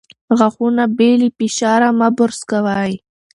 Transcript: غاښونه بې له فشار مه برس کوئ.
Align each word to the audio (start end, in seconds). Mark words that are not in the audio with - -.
غاښونه 0.37 0.83
بې 0.97 1.11
له 1.21 1.27
فشار 1.37 1.81
مه 1.99 2.07
برس 2.17 2.39
کوئ. 2.49 2.93